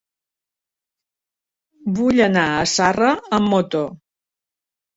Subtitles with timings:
[2.01, 3.87] Vull anar a Zarra amb moto.